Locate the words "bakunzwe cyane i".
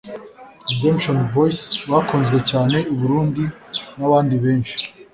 1.91-2.95